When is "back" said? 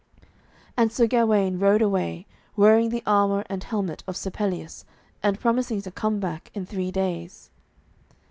6.19-6.49